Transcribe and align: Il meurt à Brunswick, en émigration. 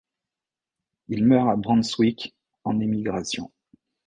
Il 1.09 1.27
meurt 1.27 1.47
à 1.47 1.55
Brunswick, 1.55 2.33
en 2.63 2.79
émigration. 2.79 3.51